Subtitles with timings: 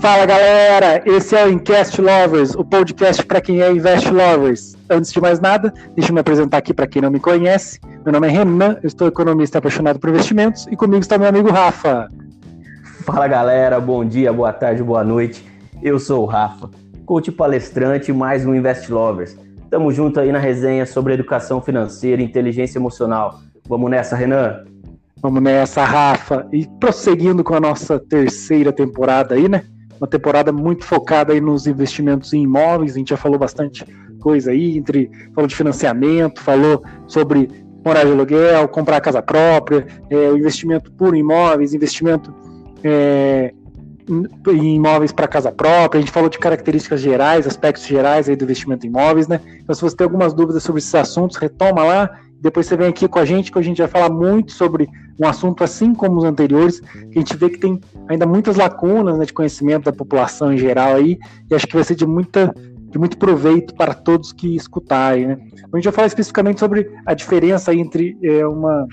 [0.00, 4.74] Fala galera, esse é o Incast Lovers, o podcast para quem é Invest Lovers.
[4.88, 7.78] Antes de mais nada, deixa eu me apresentar aqui para quem não me conhece.
[8.02, 11.50] Meu nome é Renan, eu estou economista apaixonado por investimentos e comigo está meu amigo
[11.50, 12.08] Rafa.
[13.04, 15.44] Fala galera, bom dia, boa tarde, boa noite.
[15.82, 16.70] Eu sou o Rafa,
[17.04, 19.36] coach palestrante mais um Invest Lovers.
[19.68, 23.38] Tamo junto aí na resenha sobre educação financeira e inteligência emocional.
[23.68, 24.64] Vamos nessa, Renan?
[25.20, 26.48] Vamos nessa, Rafa.
[26.50, 29.62] E prosseguindo com a nossa terceira temporada aí, né?
[30.00, 33.84] Uma temporada muito focada aí nos investimentos em imóveis, a gente já falou bastante
[34.18, 37.48] coisa aí, entre falou de financiamento, falou sobre
[37.84, 42.34] morar de aluguel, comprar casa própria, é, o investimento puro em imóveis, investimento
[42.82, 43.52] é,
[44.48, 48.44] em imóveis para casa própria, a gente falou de características gerais, aspectos gerais aí do
[48.44, 49.40] investimento em imóveis, né?
[49.62, 53.06] Então, se você tem algumas dúvidas sobre esses assuntos, retoma lá, depois você vem aqui
[53.06, 56.24] com a gente, que a gente vai falar muito sobre um assunto assim como os
[56.24, 60.52] anteriores, que a gente vê que tem ainda muitas lacunas né, de conhecimento da população
[60.52, 61.18] em geral aí,
[61.50, 62.54] e acho que vai ser de, muita,
[62.90, 65.26] de muito proveito para todos que escutarem.
[65.26, 65.38] Né?
[65.72, 68.86] A gente vai falar especificamente sobre a diferença entre é, uma,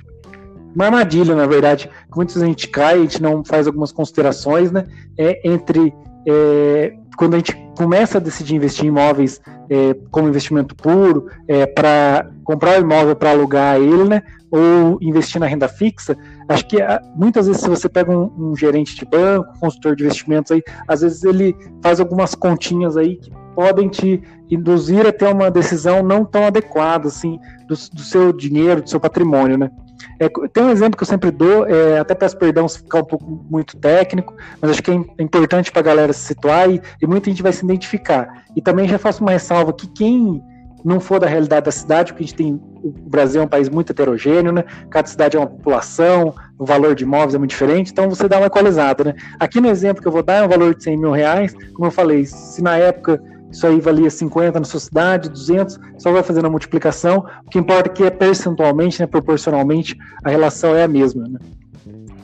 [0.75, 3.91] uma armadilha, na verdade, que muitas vezes a gente cai, a gente não faz algumas
[3.91, 4.85] considerações, né?
[5.17, 5.93] É entre
[6.27, 11.65] é, quando a gente começa a decidir investir em imóveis é, como investimento puro, é,
[11.65, 16.15] para comprar o imóvel para alugar ele, né, ou investir na renda fixa,
[16.47, 20.03] acho que ah, muitas vezes se você pega um, um, gerente de banco, consultor de
[20.03, 25.27] investimentos aí, às vezes ele faz algumas continhas aí que podem te induzir a ter
[25.33, 29.71] uma decisão não tão adequada assim do, do seu dinheiro, do seu patrimônio, né?
[30.19, 33.05] É, tem um exemplo que eu sempre dou, é, até peço perdão se ficar um
[33.05, 36.79] pouco muito técnico, mas acho que é, é importante para a galera se situar e,
[37.01, 38.43] e, muita gente vai se identificar.
[38.55, 40.39] E também já faço uma ressalva que quem
[40.85, 42.61] não for da realidade da cidade, porque a gente tem.
[42.83, 44.63] O Brasil é um país muito heterogêneo, né?
[44.91, 48.37] Cada cidade é uma população, o valor de imóveis é muito diferente, então você dá
[48.37, 49.15] uma equalizada, né?
[49.39, 51.87] Aqui no exemplo que eu vou dar é um valor de 100 mil reais, como
[51.87, 56.23] eu falei, se na época isso aí valia 50 na sua cidade, 200, só vai
[56.23, 57.25] fazendo a multiplicação.
[57.45, 61.27] O que importa é que é percentualmente, né, proporcionalmente, a relação é a mesma.
[61.27, 61.39] Né?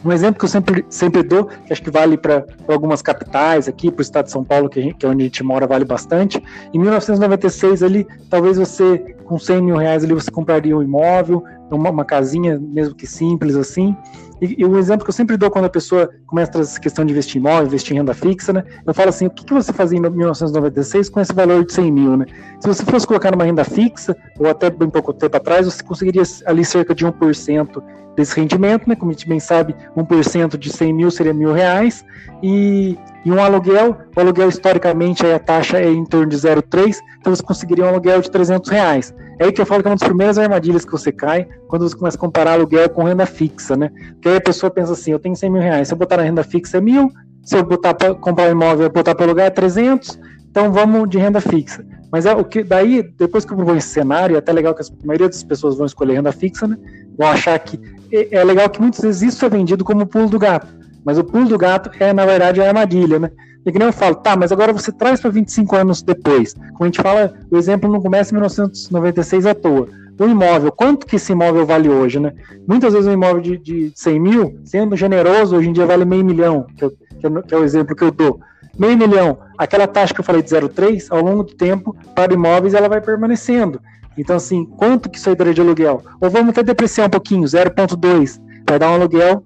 [0.06, 3.90] Um exemplo que eu sempre, sempre dou, que acho que vale para algumas capitais aqui,
[3.90, 5.86] para o estado de São Paulo, que, gente, que, é onde a gente mora, vale
[5.86, 6.44] bastante.
[6.74, 11.42] Em 1996, ali, talvez você, com 100 mil reais, ali, você compraria um imóvel,
[11.76, 13.96] uma, uma casinha, mesmo que simples assim,
[14.44, 17.14] e, e, o exemplo que eu sempre dou quando a pessoa começa essa questão de
[17.14, 18.64] investir em imóvel, investir em renda fixa, né?
[18.86, 21.92] Eu falo assim, o que, que você fazia em 1996 com esse valor de 100
[21.92, 22.26] mil, né?
[22.60, 26.24] Se você fosse colocar numa renda fixa, ou até bem pouco tempo atrás, você conseguiria
[26.46, 27.82] ali cerca de 1%
[28.18, 28.98] desse rendimento, né?
[28.98, 32.04] Como a gente bem sabe, 1% de 100 mil seria mil reais,
[32.42, 37.34] e, e um aluguel, o aluguel historicamente a taxa é em torno de 0,3, então
[37.34, 39.14] você conseguiria um aluguel de 300 reais.
[39.40, 41.88] É aí que eu falo que é uma das primeiras armadilhas que você cai quando
[41.88, 43.90] você começa a comparar aluguel com renda fixa, né?
[44.14, 46.24] Porque aí a pessoa pensa assim, eu tenho 100 mil reais, se eu botar na
[46.24, 47.10] renda fixa é mil,
[47.44, 50.20] se eu botar para comprar um imóvel, botar para alugar é 300,
[50.50, 51.84] então vamos de renda fixa.
[52.12, 54.84] Mas é o que daí, depois que eu vou esse cenário, é até legal que
[54.84, 56.78] a maioria das pessoas vão escolher renda fixa, né?
[57.18, 57.80] Vão achar que
[58.12, 60.68] é, é legal que muitas vezes isso é vendido como pulo do gato.
[61.06, 63.31] Mas o pulo do gato é, na verdade, a armadilha, né?
[63.66, 66.53] E que nem eu falo, tá, mas agora você traz para 25 anos depois.
[66.53, 69.88] Como a gente fala, o exemplo não começa em 1996 à toa.
[70.19, 72.34] O imóvel, quanto que esse imóvel vale hoje, né?
[72.68, 76.24] Muitas vezes um imóvel de, de 100 mil, sendo generoso, hoje em dia vale meio
[76.24, 78.40] milhão, que, eu, que, eu, que é o exemplo que eu dou.
[78.78, 82.74] Meio milhão, aquela taxa que eu falei de 0,3, ao longo do tempo, para imóveis,
[82.74, 83.80] ela vai permanecendo.
[84.18, 86.03] Então, assim, quanto que isso aí daria de aluguel?
[86.22, 89.44] Ou vamos até depreciar um pouquinho, 0,2, vai dar um aluguel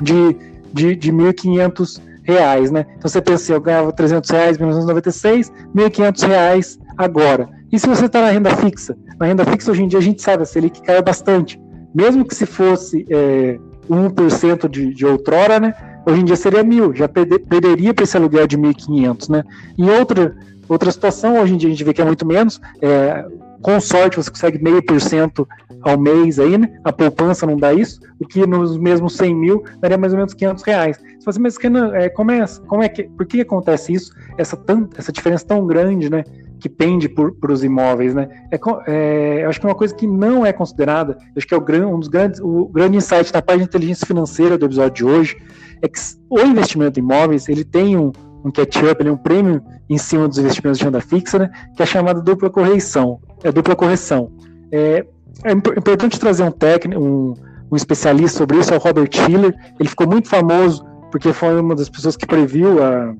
[0.00, 0.36] de,
[0.72, 2.86] de, de 1.500 reais, né?
[2.96, 7.48] Então você pensa assim, eu ganhava 300 reais em 1996, 1.500 reais agora.
[7.72, 8.96] E se você está na renda fixa?
[9.18, 11.60] Na renda fixa, hoje em dia, a gente sabe, a Selic caiu bastante.
[11.94, 15.74] Mesmo que se fosse é, 1% de, de outrora, né?
[16.06, 19.44] Hoje em dia seria mil, já perderia para esse aluguel de 1.500, né?
[19.78, 20.34] Em outra,
[20.68, 23.24] outra situação, hoje em dia a gente vê que é muito menos, é,
[23.60, 25.46] com sorte você consegue meio por cento
[25.82, 26.78] ao mês aí, né?
[26.84, 30.34] A poupança não dá isso, o que nos mesmos 100 mil daria mais ou menos
[30.34, 30.96] 500 reais.
[30.96, 34.12] Você fala assim, mas é, como, é, como é que, por que acontece isso?
[34.38, 34.58] Essa,
[34.96, 36.24] essa diferença tão grande, né?
[36.60, 38.28] Que pende por os imóveis, né?
[38.50, 41.56] É, é, eu acho que é uma coisa que não é considerada, acho que é
[41.56, 45.04] o, um dos grandes, o grande insight da parte de inteligência financeira do episódio de
[45.04, 45.36] hoje,
[45.82, 45.98] é que
[46.30, 48.12] o investimento em imóveis, ele tem um,
[48.44, 51.50] um catch-up, um prêmio em cima dos investimentos de renda fixa, né?
[51.76, 53.20] Que é chamada dupla correção.
[53.42, 54.30] É dupla correção.
[54.70, 55.04] É,
[55.44, 57.34] é importante trazer um técnico, um,
[57.70, 59.54] um especialista sobre isso, é o Robert Schiller.
[59.78, 63.14] Ele ficou muito famoso porque foi uma das pessoas que previu a,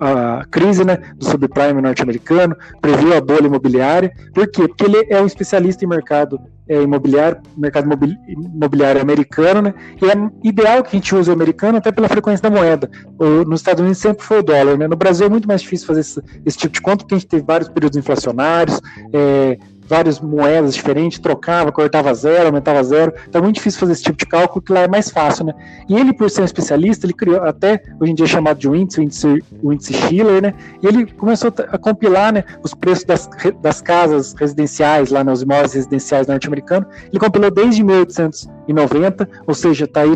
[0.00, 4.12] a crise né, do subprime norte-americano, previu a bolha imobiliária.
[4.34, 4.66] Por quê?
[4.68, 7.88] Porque ele é um especialista em mercado é, imobiliário, mercado
[8.28, 9.74] imobiliário americano, né?
[10.00, 12.88] E é ideal que a gente use o americano até pela frequência da moeda.
[13.18, 14.86] O, nos Estados Unidos sempre foi o dólar, né?
[14.86, 17.28] No Brasil é muito mais difícil fazer esse, esse tipo de conta porque a gente
[17.28, 18.80] teve vários períodos inflacionários,
[19.12, 19.58] é,
[19.90, 23.12] várias moedas diferentes, trocava, cortava zero, aumentava zero.
[23.28, 25.54] Então é muito difícil fazer esse tipo de cálculo, que lá é mais fácil, né?
[25.88, 28.68] E ele, por ser um especialista, ele criou até hoje em dia é chamado de
[28.68, 30.54] índice, o índice, o índice Schiller, né?
[30.80, 33.28] E ele começou a compilar né, os preços das,
[33.60, 36.88] das casas residenciais, lá nos né, imóveis residenciais norte-americanos.
[37.08, 40.12] Ele compilou desde 1890, ou seja, está aí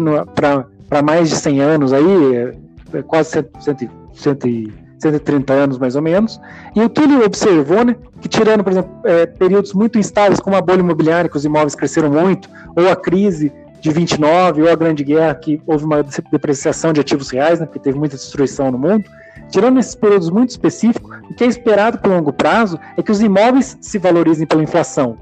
[0.88, 2.54] para mais de 100 anos aí, é,
[2.98, 6.40] é quase 100, 100, 100 130 anos mais ou menos,
[6.74, 10.56] e o que ele observou, né, que tirando, por exemplo, é, períodos muito instáveis, como
[10.56, 14.74] a bolha imobiliária, que os imóveis cresceram muito, ou a crise de 29, ou a
[14.74, 16.02] Grande Guerra, que houve uma
[16.32, 19.04] depreciação de ativos reais, né, porque teve muita destruição no mundo,
[19.50, 23.20] tirando esses períodos muito específicos, o que é esperado por longo prazo é que os
[23.20, 25.18] imóveis se valorizem pela inflação.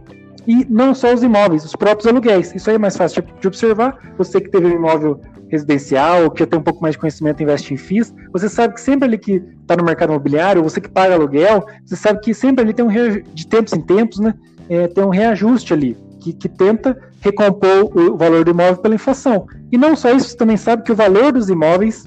[0.47, 2.53] E não só os imóveis, os próprios aluguéis.
[2.55, 3.97] Isso aí é mais fácil de observar.
[4.19, 5.21] Você que teve um imóvel
[5.53, 8.81] residencial, ou que tem um pouco mais de conhecimento investe em FIIs, você sabe que
[8.81, 12.65] sempre ali que está no mercado imobiliário, você que paga aluguel, você sabe que sempre
[12.65, 14.35] ali tem um de tempos em tempos, né,
[14.69, 19.47] é, tem um reajuste ali, que, que tenta recompor o valor do imóvel pela inflação.
[19.71, 22.07] E não só isso, você também sabe que o valor dos imóveis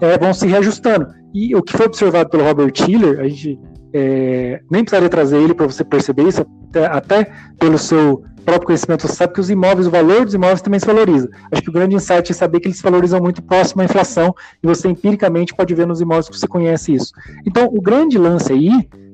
[0.00, 1.08] é, vão se reajustando.
[1.34, 3.60] E o que foi observado pelo Robert Tiller, a gente
[3.92, 9.08] é, nem precisaria trazer ele para você perceber isso, até, até pelo seu próprio conhecimento,
[9.08, 11.28] sabe que os imóveis, o valor dos imóveis também se valoriza.
[11.50, 14.34] Acho que o grande insight é saber que eles se valorizam muito próximo à inflação
[14.62, 17.12] e você empiricamente pode ver nos imóveis que você conhece isso.
[17.44, 18.70] Então, o grande lance aí,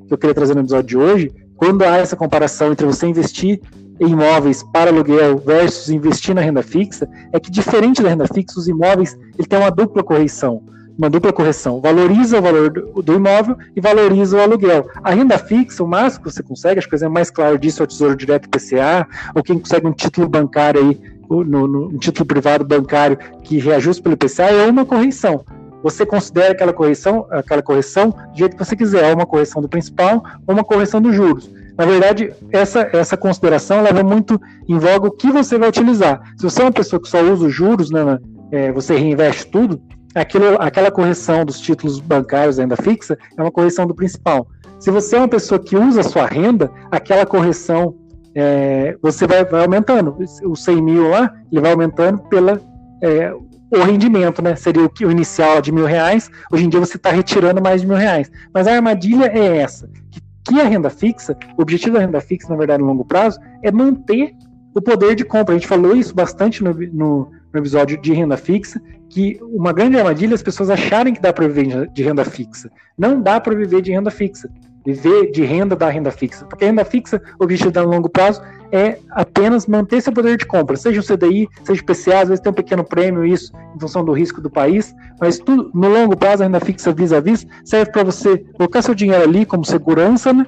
[0.06, 3.60] que eu queria trazer no episódio de hoje, quando há essa comparação entre você investir
[3.98, 8.58] em imóveis para aluguel versus investir na renda fixa, é que diferente da renda fixa,
[8.58, 10.62] os imóveis ele tem uma dupla correção
[10.96, 11.80] uma dupla correção.
[11.80, 14.88] Valoriza o valor do, do, imóvel e valoriza o aluguel.
[15.02, 17.84] A renda fixa, o máximo que você consegue, acho que exemplo mais claro disso é
[17.84, 22.26] o Tesouro Direto PCA, ou quem consegue um título bancário aí, no, no, um título
[22.26, 25.44] privado bancário que reajusta pelo IPCA, é uma correção.
[25.82, 29.68] Você considera aquela correção, aquela correção do jeito que você quiser, é uma correção do
[29.68, 31.50] principal ou uma correção dos juros.
[31.76, 36.20] Na verdade, essa, essa consideração leva muito em voga o que você vai utilizar.
[36.36, 38.18] Se você é uma pessoa que só usa os juros, né,
[38.52, 39.80] é, você reinveste tudo,
[40.14, 44.46] aquilo, aquela correção dos títulos bancários ainda fixa é uma correção do principal.
[44.78, 47.94] Se você é uma pessoa que usa a sua renda, aquela correção
[48.34, 50.16] é, você vai, vai, aumentando.
[50.44, 52.60] O 100 mil lá, ele vai aumentando pela
[53.02, 54.54] é, o rendimento, né?
[54.56, 56.30] Seria o, o inicial de mil reais.
[56.50, 58.30] Hoje em dia você está retirando mais de mil reais.
[58.52, 62.48] Mas a armadilha é essa: que, que a renda fixa, o objetivo da renda fixa,
[62.48, 64.34] na verdade, no longo prazo, é manter
[64.74, 65.54] o poder de compra.
[65.54, 69.98] A gente falou isso bastante no, no, no episódio de renda fixa, que uma grande
[69.98, 72.70] armadilha é as pessoas acharem que dá para viver de renda fixa.
[72.96, 74.50] Não dá para viver de renda fixa.
[74.84, 76.46] Viver de renda da renda fixa.
[76.46, 80.46] Porque a renda fixa, o objetivo da longo prazo é apenas manter seu poder de
[80.46, 83.78] compra, seja o CDI, seja o PCA, às vezes tem um pequeno prêmio isso em
[83.78, 87.20] função do risco do país, mas tudo no longo prazo a renda fixa vis a
[87.20, 90.46] vis serve para você colocar seu dinheiro ali como segurança, né?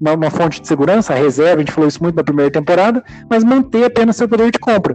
[0.00, 3.42] Uma, fonte de segurança, a reserva, a gente falou isso muito na primeira temporada, mas
[3.42, 4.94] manter apenas seu poder de compra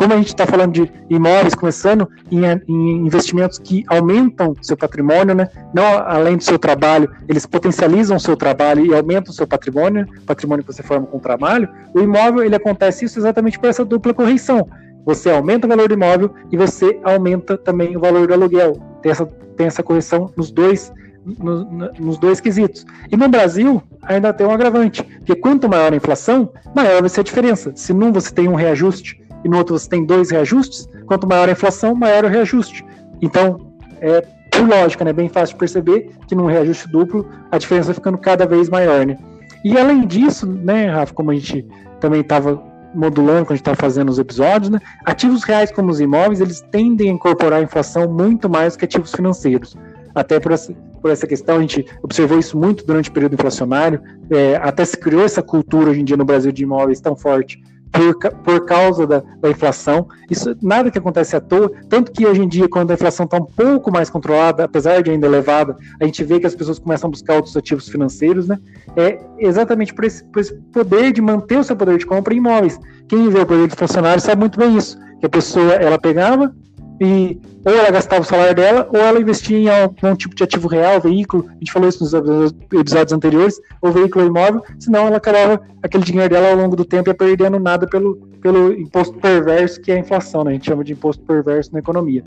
[0.00, 5.34] como a gente está falando de imóveis, começando em, em, investimentos que aumentam seu patrimônio,
[5.34, 5.46] né?
[5.74, 10.08] não além do seu trabalho, eles potencializam o seu trabalho e aumentam o seu patrimônio,
[10.24, 13.84] patrimônio que você forma com o trabalho, o imóvel ele acontece isso exatamente por essa
[13.84, 14.66] dupla correção.
[15.04, 18.80] Você aumenta o valor do imóvel e você aumenta também o valor do aluguel.
[19.02, 20.90] Tem essa, tem essa correção nos dois
[21.26, 22.86] no, no, nos dois quesitos.
[23.12, 27.20] E no Brasil, ainda tem um agravante, porque quanto maior a inflação, maior vai ser
[27.20, 27.70] a diferença.
[27.74, 31.48] Se num você tem um reajuste e no outro você tem dois reajustes, quanto maior
[31.48, 32.84] a inflação, maior o reajuste.
[33.20, 33.58] Então,
[34.00, 37.94] é por lógica, né, bem fácil de perceber que num reajuste duplo a diferença vai
[37.94, 39.16] ficando cada vez maior, né?
[39.64, 41.66] E além disso, né, Rafa, como a gente
[42.00, 42.60] também estava
[42.94, 46.60] modulando quando a gente estava fazendo os episódios, né, ativos reais como os imóveis, eles
[46.72, 49.76] tendem a incorporar a inflação muito mais que ativos financeiros.
[50.14, 54.00] Até por essa, por essa questão, a gente observou isso muito durante o período inflacionário,
[54.28, 57.62] é, até se criou essa cultura hoje em dia no Brasil de imóveis tão forte
[57.90, 60.08] por, por causa da, da, inflação.
[60.30, 63.36] Isso nada que acontece à toa, tanto que hoje em dia, quando a inflação está
[63.36, 67.08] um pouco mais controlada, apesar de ainda elevada, a gente vê que as pessoas começam
[67.08, 68.58] a buscar outros ativos financeiros, né?
[68.96, 72.38] É exatamente por esse, por esse poder de manter o seu poder de compra em
[72.38, 72.78] imóveis.
[73.08, 74.98] Quem vê o poder de funcionário sabe muito bem isso.
[75.18, 76.54] Que a pessoa ela pegava,
[77.00, 80.68] e ou ela gastava o salário dela, ou ela investia em algum tipo de ativo
[80.68, 85.60] real, veículo, a gente falou isso nos episódios anteriores, ou veículo imóvel, senão ela acabava,
[85.82, 89.92] aquele dinheiro dela ao longo do tempo ia perdendo nada pelo, pelo imposto perverso que
[89.92, 90.50] é a inflação, né?
[90.50, 92.22] a gente chama de imposto perverso na economia.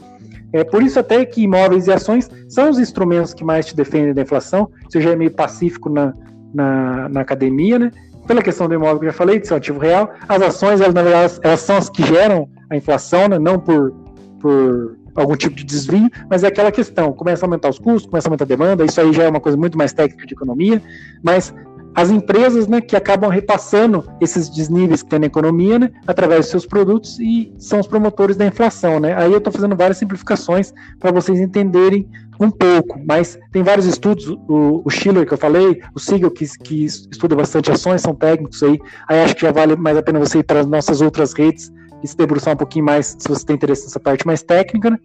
[0.51, 4.13] É por isso até que imóveis e ações são os instrumentos que mais te defendem
[4.13, 6.13] da inflação, você já é meio pacífico na,
[6.53, 7.91] na, na academia, né?
[8.27, 10.93] pela questão do imóvel que eu já falei, de seu ativo real, as ações, elas,
[10.93, 13.39] na verdade, elas são as que geram a inflação, né?
[13.39, 13.93] não por,
[14.43, 18.27] por algum tipo de desvio, mas é aquela questão, começa a aumentar os custos, começa
[18.27, 20.81] a aumentar a demanda, isso aí já é uma coisa muito mais técnica de economia,
[21.23, 21.53] mas
[21.95, 26.49] as empresas né, que acabam repassando esses desníveis que tem na economia né, através dos
[26.49, 28.99] seus produtos e são os promotores da inflação.
[28.99, 29.13] Né?
[29.15, 32.09] Aí eu estou fazendo várias simplificações para vocês entenderem
[32.39, 36.45] um pouco, mas tem vários estudos, o, o Schiller que eu falei, o Siegel que,
[36.57, 40.19] que estuda bastante ações, são técnicos aí, aí acho que já vale mais a pena
[40.19, 41.71] você ir para as nossas outras redes
[42.03, 44.97] e se debruçar um pouquinho mais, se você tem interesse nessa parte mais técnica, né?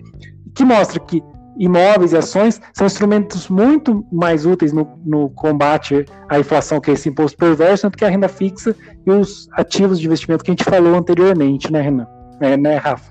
[0.54, 1.22] que mostra que
[1.58, 6.94] imóveis e ações são instrumentos muito mais úteis no, no, combate à inflação, que é
[6.94, 8.74] esse imposto perverso, do que a renda fixa
[9.04, 12.06] e os ativos de investimento que a gente falou anteriormente, né, Renan?
[12.40, 13.10] É, né, Rafa?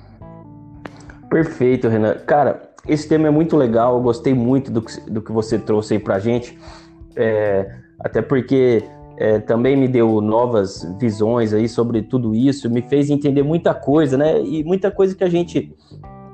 [1.29, 2.15] Perfeito, Renan.
[2.25, 5.95] Cara, esse tema é muito legal, eu gostei muito do que, do que você trouxe
[5.95, 6.57] aí pra gente,
[7.15, 8.83] é, até porque
[9.17, 14.15] é, também me deu novas visões aí sobre tudo isso, me fez entender muita coisa,
[14.15, 14.39] né?
[14.41, 15.75] E muita coisa que a gente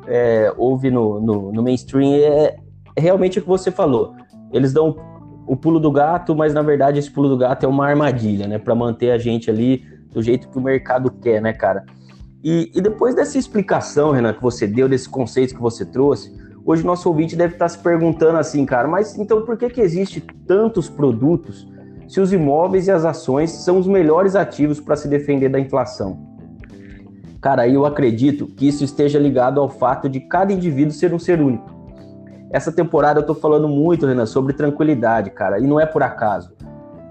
[0.05, 2.57] é, ouve no, no, no mainstream é,
[2.95, 4.13] é realmente o que você falou.
[4.51, 4.97] Eles dão
[5.47, 8.57] o pulo do gato, mas na verdade esse pulo do gato é uma armadilha, né?
[8.59, 11.85] Para manter a gente ali do jeito que o mercado quer, né, cara?
[12.43, 16.35] E, e, depois dessa explicação, Renan, que você deu, desse conceito que você trouxe,
[16.65, 20.19] hoje nosso ouvinte deve estar se perguntando assim, cara, mas então por que, que existe
[20.45, 21.65] tantos produtos
[22.13, 26.19] se os imóveis e as ações são os melhores ativos para se defender da inflação?
[27.41, 31.41] Cara, eu acredito que isso esteja ligado ao fato de cada indivíduo ser um ser
[31.41, 31.73] único.
[32.51, 36.53] Essa temporada eu tô falando muito, Renan, sobre tranquilidade, cara, e não é por acaso.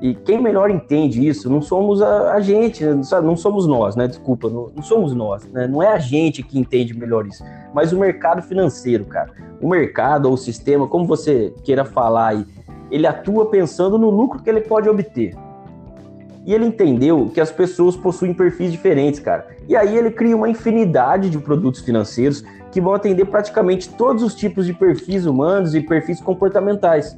[0.01, 4.07] E quem melhor entende isso não somos a, a gente, não somos nós, né?
[4.07, 5.67] Desculpa, não, não, somos nós, né?
[5.67, 7.43] Não é a gente que entende melhor isso,
[7.75, 9.33] mas o mercado financeiro, cara.
[9.61, 12.47] O mercado ou o sistema, como você queira falar aí,
[12.93, 15.35] ele atua pensando no lucro que ele pode obter.
[16.45, 19.47] E ele entendeu que as pessoas possuem perfis diferentes, cara.
[19.67, 24.35] E aí ele cria uma infinidade de produtos financeiros que vão atender praticamente todos os
[24.35, 27.17] tipos de perfis humanos e perfis comportamentais.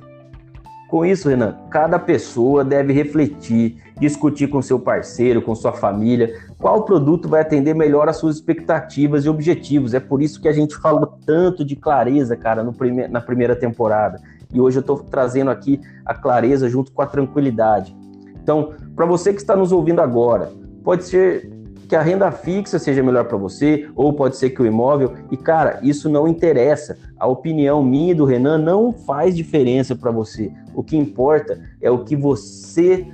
[0.88, 6.84] Com isso, Renan, cada pessoa deve refletir, discutir com seu parceiro, com sua família, qual
[6.84, 9.94] produto vai atender melhor às suas expectativas e objetivos.
[9.94, 14.20] É por isso que a gente falou tanto de clareza, cara, prime na primeira temporada.
[14.54, 17.94] E hoje eu estou trazendo aqui a clareza junto com a tranquilidade.
[18.40, 20.52] Então, para você que está nos ouvindo agora,
[20.84, 21.50] pode ser
[21.88, 25.12] que a renda fixa seja melhor para você, ou pode ser que o imóvel.
[25.30, 26.96] E cara, isso não interessa.
[27.18, 30.52] A opinião minha e do Renan não faz diferença para você.
[30.72, 33.06] O que importa é o que você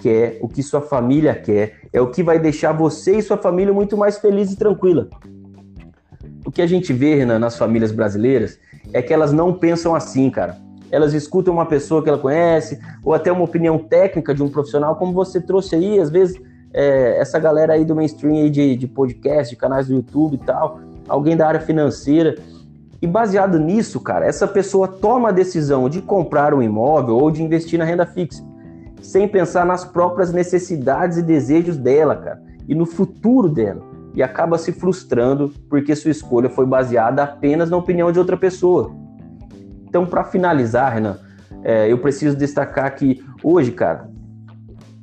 [0.00, 3.72] quer, o que sua família quer, é o que vai deixar você e sua família
[3.72, 5.08] muito mais feliz e tranquila.
[6.44, 8.58] O que a gente vê, Renan, nas famílias brasileiras
[8.92, 13.14] é que elas não pensam assim, cara elas escutam uma pessoa que ela conhece, ou
[13.14, 16.40] até uma opinião técnica de um profissional, como você trouxe aí, às vezes,
[16.72, 20.38] é, essa galera aí do mainstream aí de, de podcast, de canais do YouTube e
[20.38, 22.36] tal, alguém da área financeira.
[23.00, 27.42] E baseado nisso, cara, essa pessoa toma a decisão de comprar um imóvel ou de
[27.42, 28.44] investir na renda fixa,
[29.02, 33.82] sem pensar nas próprias necessidades e desejos dela, cara, e no futuro dela.
[34.14, 38.90] E acaba se frustrando porque sua escolha foi baseada apenas na opinião de outra pessoa.
[39.96, 41.16] Então, para finalizar, Renan,
[41.64, 44.10] é, eu preciso destacar que hoje, cara,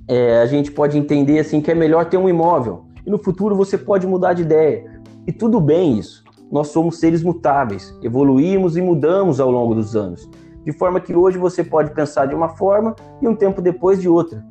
[0.08, 3.56] é, a gente pode entender assim que é melhor ter um imóvel e no futuro
[3.56, 5.02] você pode mudar de ideia.
[5.26, 6.24] E tudo bem isso.
[6.52, 10.30] Nós somos seres mutáveis, evoluímos e mudamos ao longo dos anos,
[10.64, 14.08] de forma que hoje você pode pensar de uma forma e um tempo depois de
[14.08, 14.46] outra.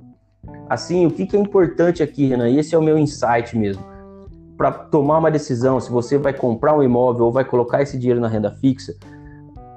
[0.68, 2.48] Assim, o que, que é importante aqui, Renan?
[2.48, 3.84] E esse é o meu insight mesmo.
[4.56, 8.20] Para tomar uma decisão, se você vai comprar um imóvel ou vai colocar esse dinheiro
[8.20, 8.92] na renda fixa,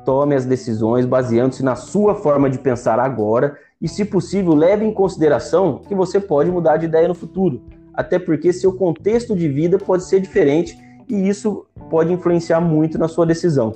[0.05, 4.93] tome as decisões baseando-se na sua forma de pensar agora e, se possível, leve em
[4.93, 9.77] consideração que você pode mudar de ideia no futuro, até porque seu contexto de vida
[9.77, 10.77] pode ser diferente
[11.09, 13.73] e isso pode influenciar muito na sua decisão.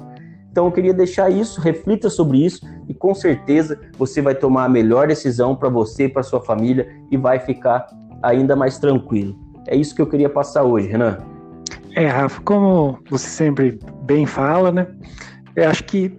[0.51, 4.69] Então eu queria deixar isso, reflita sobre isso e com certeza você vai tomar a
[4.69, 7.87] melhor decisão para você e para sua família e vai ficar
[8.21, 9.35] ainda mais tranquilo.
[9.67, 11.19] É isso que eu queria passar hoje, Renan.
[11.95, 14.87] É, Rafa, como você sempre bem fala, né?
[15.55, 16.11] Eu acho que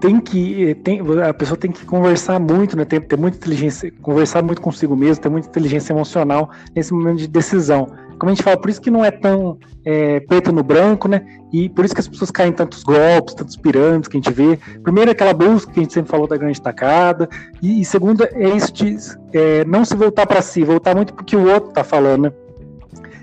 [0.00, 2.84] tem que tem, a pessoa tem que conversar muito, né?
[2.84, 7.28] Ter, ter muita inteligência, conversar muito consigo mesmo, ter muita inteligência emocional nesse momento de
[7.28, 7.88] decisão.
[8.18, 11.24] Como a gente fala, por isso que não é tão é, preto no branco, né?
[11.52, 14.32] E por isso que as pessoas caem em tantos golpes, tantos pirâmides que a gente
[14.32, 14.58] vê.
[14.82, 17.28] Primeiro, aquela busca que a gente sempre falou da grande tacada.
[17.62, 18.96] E, e segundo, é isso de
[19.32, 22.32] é, não se voltar para si, voltar muito porque o outro tá falando, né?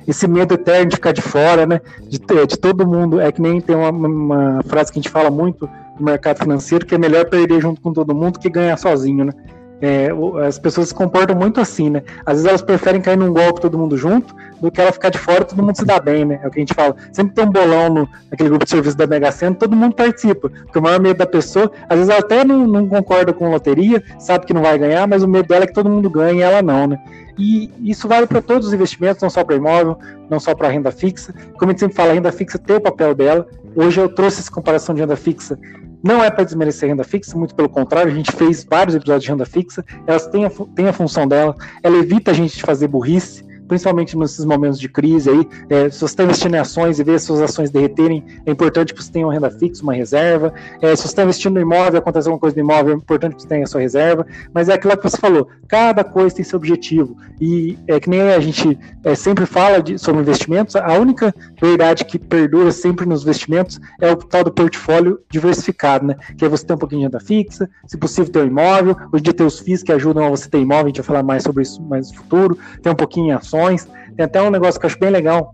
[0.08, 1.82] Esse medo eterno de ficar de fora, né?
[2.08, 3.20] De, de todo mundo.
[3.20, 5.70] É que nem tem uma, uma, frase que a gente fala muito
[6.00, 9.34] no mercado financeiro, que é melhor perder junto com todo mundo que ganhar sozinho, né?
[9.82, 10.10] É,
[10.48, 12.02] as pessoas se comportam muito assim, né?
[12.26, 15.18] Às vezes elas preferem cair num golpe todo mundo junto do que ela ficar de
[15.18, 16.40] fora todo mundo se dá bem, né?
[16.42, 16.96] É o que a gente fala.
[17.12, 20.50] Sempre tem um bolão no, naquele grupo de serviço da Mega Sena, todo mundo participa.
[20.50, 24.02] Porque o maior medo da pessoa, às vezes ela até não, não concorda com loteria,
[24.18, 26.42] sabe que não vai ganhar, mas o medo dela é que todo mundo ganhe e
[26.42, 27.00] ela não, né?
[27.38, 29.98] E isso vale para todos os investimentos, não só para imóvel,
[30.30, 31.34] não só para renda fixa.
[31.60, 33.46] Como a gente sempre fala, a renda fixa tem o papel dela.
[33.76, 35.60] Hoje eu trouxe essa comparação de renda fixa
[36.06, 39.32] não é para desmerecer renda fixa, muito pelo contrário, a gente fez vários episódios de
[39.32, 42.88] renda fixa, elas têm a, têm a função dela, ela evita a gente de fazer
[42.88, 47.04] burrice, principalmente nesses momentos de crise aí, é, se você está investindo em ações e
[47.04, 50.54] vê as suas ações derreterem, é importante que você tenha uma renda fixa, uma reserva.
[50.82, 53.42] É, se você está investindo no imóvel, acontece alguma coisa no imóvel, é importante que
[53.42, 54.26] você tenha a sua reserva.
[54.54, 57.18] Mas é aquilo que você falou, cada coisa tem seu objetivo.
[57.40, 62.06] E é que nem a gente é, sempre fala de, sobre investimentos, a única verdade
[62.06, 66.16] que perdura sempre nos investimentos é o tal do portfólio diversificado, né?
[66.38, 69.22] Que é você ter um pouquinho de renda fixa, se possível ter um imóvel, hoje
[69.22, 71.24] em dia tem os FIIs que ajudam a você ter imóvel, a gente vai falar
[71.24, 73.88] mais sobre isso mais no futuro, tem um pouquinho em ações ações.
[74.16, 75.54] Tem até um negócio que eu acho bem legal,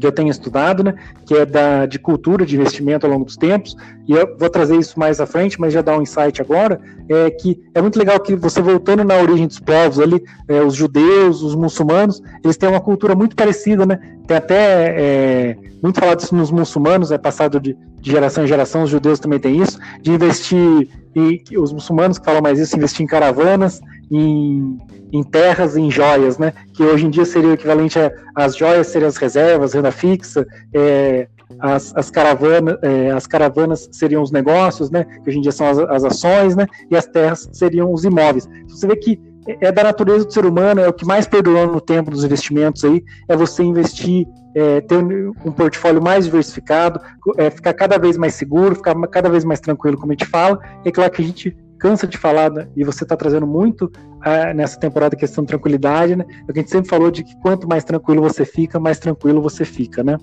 [0.00, 0.94] que eu tenho estudado, né,
[1.26, 3.76] que é da, de cultura de investimento ao longo dos tempos,
[4.08, 7.30] e eu vou trazer isso mais à frente, mas já dá um insight agora, é
[7.30, 11.42] que é muito legal que você voltando na origem dos povos ali, é, os judeus,
[11.42, 16.34] os muçulmanos, eles têm uma cultura muito parecida, né, tem até, é, muito falado isso
[16.34, 20.12] nos muçulmanos, é passado de, de geração em geração, os judeus também têm isso, de
[20.12, 23.80] investir, e os muçulmanos que falam mais isso, investir em caravanas,
[24.10, 24.78] em,
[25.12, 26.52] em terras, em joias, né?
[26.74, 27.98] Que hoje em dia seria o equivalente
[28.34, 31.28] às joias seriam as reservas, renda fixa, é,
[31.58, 35.04] as, as, caravanas, é, as caravanas seriam os negócios, né?
[35.04, 36.66] Que hoje em dia são as, as ações, né?
[36.90, 38.48] E as terras seriam os imóveis.
[38.68, 39.20] Você vê que
[39.60, 42.84] é da natureza do ser humano, é o que mais perdurou no tempo dos investimentos
[42.84, 47.00] aí, é você investir, é, ter um portfólio mais diversificado,
[47.36, 50.60] é, ficar cada vez mais seguro, ficar cada vez mais tranquilo, como a gente fala.
[50.84, 52.68] É claro que a gente cansa de falar, né?
[52.76, 56.24] e você está trazendo muito uh, nessa temporada a questão de tranquilidade, né?
[56.46, 59.00] É o que a gente sempre falou de que quanto mais tranquilo você fica, mais
[59.00, 60.16] tranquilo você fica, né?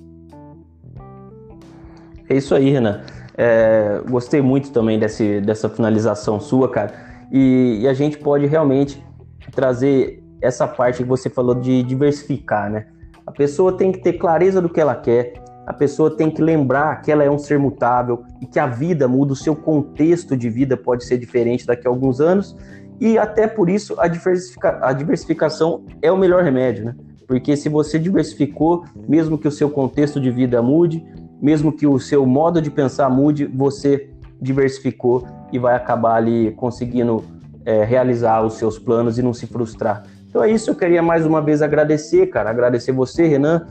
[2.29, 3.01] É isso aí, Renan.
[3.37, 6.93] É, gostei muito também desse, dessa finalização sua, cara.
[7.29, 9.03] E, e, a gente pode realmente
[9.51, 12.85] trazer essa parte que você falou de diversificar, né?
[13.27, 15.33] A pessoa tem que ter clareza do que ela quer,
[15.69, 19.07] a pessoa tem que lembrar que ela é um ser mutável e que a vida
[19.07, 22.57] muda, o seu contexto de vida pode ser diferente daqui a alguns anos.
[22.99, 26.95] E até por isso a, diversifica a diversificação é o melhor remédio, né?
[27.27, 31.05] Porque se você diversificou, mesmo que o seu contexto de vida mude,
[31.39, 34.09] mesmo que o seu modo de pensar mude, você
[34.41, 37.23] diversificou e vai acabar ali conseguindo
[37.63, 40.01] é, realizar os seus planos e não se frustrar.
[40.27, 43.67] Então é isso, eu queria mais uma vez agradecer, cara, agradecer você, Renan,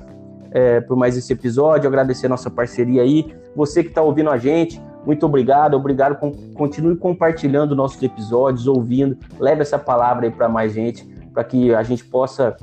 [0.50, 3.34] é, por mais esse episódio, agradecer a nossa parceria aí.
[3.54, 6.18] Você que está ouvindo a gente, muito obrigado, obrigado.
[6.54, 11.82] Continue compartilhando nossos episódios, ouvindo, leve essa palavra aí para mais gente, para que a
[11.82, 12.56] gente possa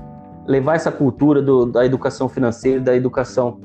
[0.46, 3.60] levar essa cultura do, da educação financeira, da educação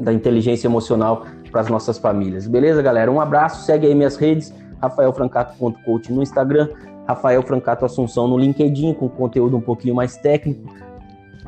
[0.00, 2.46] da inteligência emocional para as nossas famílias.
[2.46, 3.10] Beleza, galera?
[3.10, 6.68] Um abraço, segue aí minhas redes, rafaelfrancato.coach no Instagram,
[7.06, 10.72] Rafael Francato Assunção no LinkedIn, com conteúdo um pouquinho mais técnico,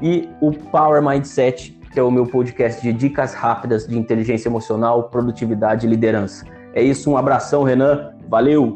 [0.02, 5.05] e o Power Mindset que é o meu podcast de dicas rápidas de inteligência emocional,
[5.05, 6.44] produtividade e liderança.
[6.72, 8.12] É isso, um abração, Renan.
[8.29, 8.74] Valeu!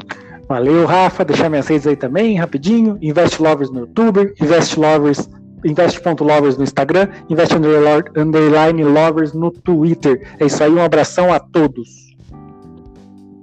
[0.49, 1.25] Valeu, Rafa.
[1.25, 2.99] Deixar minhas redes aí também, rapidinho.
[3.01, 5.29] Invest Lovers no YouTube, Invest Lovers,
[5.65, 10.29] Invest.lovers no Instagram, Invest Underline Lovers no Twitter.
[10.39, 12.15] É isso aí, um abração a todos.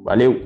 [0.03, 0.41] Valeu!